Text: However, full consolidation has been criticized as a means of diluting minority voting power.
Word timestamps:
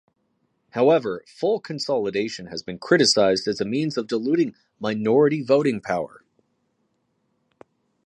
However, 0.71 1.23
full 1.27 1.59
consolidation 1.59 2.47
has 2.47 2.63
been 2.63 2.79
criticized 2.79 3.47
as 3.47 3.61
a 3.61 3.65
means 3.65 3.97
of 3.97 4.07
diluting 4.07 4.55
minority 4.79 5.43
voting 5.43 5.79
power. 5.79 6.23